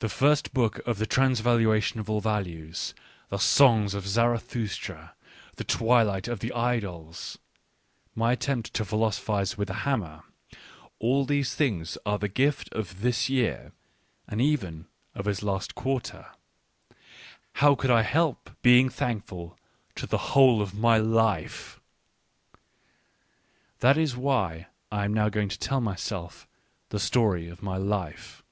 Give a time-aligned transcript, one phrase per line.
[0.00, 2.94] The first book of the Transvaluation of all Values^
[3.30, 5.16] The Songs of Zarathustra,
[5.56, 7.40] The Twilight of the Idols, ji
[8.14, 10.22] w attempts to philosophise with the hammer—
[11.00, 13.72] all these things are the gift of this year,
[14.28, 16.26] and even of its last quarter.
[17.54, 19.58] How could I help being thankful
[19.96, 21.80] to the whole of my life?
[23.80, 26.46] That is why I am now going to tell myself
[26.90, 28.44] the story of my life.